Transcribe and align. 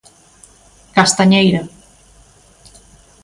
Castañeira. 0.97 1.61